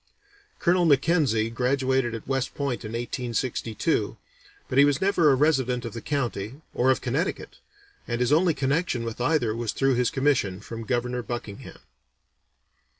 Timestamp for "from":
10.59-10.85